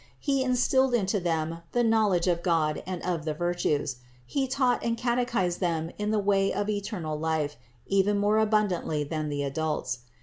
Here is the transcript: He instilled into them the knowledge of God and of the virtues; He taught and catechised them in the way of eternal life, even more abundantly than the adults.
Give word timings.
He 0.19 0.41
instilled 0.43 0.95
into 0.95 1.19
them 1.19 1.59
the 1.73 1.83
knowledge 1.83 2.25
of 2.25 2.41
God 2.41 2.81
and 2.87 3.03
of 3.03 3.23
the 3.23 3.35
virtues; 3.35 3.97
He 4.25 4.47
taught 4.47 4.83
and 4.83 4.97
catechised 4.97 5.59
them 5.59 5.91
in 5.99 6.09
the 6.09 6.17
way 6.17 6.51
of 6.51 6.69
eternal 6.69 7.19
life, 7.19 7.55
even 7.85 8.17
more 8.17 8.39
abundantly 8.39 9.03
than 9.03 9.29
the 9.29 9.43
adults. 9.43 9.99